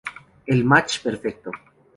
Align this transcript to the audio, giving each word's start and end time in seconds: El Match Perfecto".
El 0.47 0.65
Match 0.65 0.97
Perfecto". 1.03 1.51